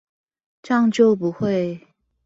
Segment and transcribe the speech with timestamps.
[0.63, 1.87] 這樣就不會